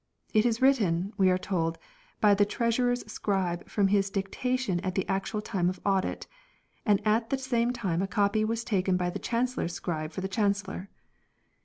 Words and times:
It 0.33 0.45
ispipe 0.45 0.61
U 0.61 0.65
Roi* 0.65 0.67
n 0.67 0.67
written, 0.95 1.13
we 1.17 1.29
are 1.29 1.37
told, 1.37 1.77
by 2.19 2.33
the 2.33 2.43
Treasurer's 2.43 3.03
scribe 3.05 3.69
from 3.69 3.89
his 3.89 4.09
dictation 4.09 4.79
at 4.79 4.95
the 4.95 5.07
actual 5.07 5.43
time 5.43 5.69
of 5.69 5.79
Audit; 5.85 6.25
and 6.87 6.99
at 7.05 7.29
the 7.29 7.37
same 7.37 7.71
time 7.71 8.01
a 8.01 8.07
copy 8.07 8.41
is 8.41 8.63
taken 8.63 8.97
by 8.97 9.11
the 9.11 9.19
Chancellor's 9.19 9.73
scribe 9.73 10.11
for 10.11 10.21
the 10.21 10.27
Chancellor. 10.27 10.89